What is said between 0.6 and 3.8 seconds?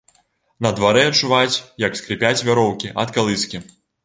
На дварэ чуваць, як скрыпяць вяроўкі ад калыскі.